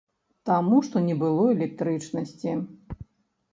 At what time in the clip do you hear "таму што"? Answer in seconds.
0.49-1.03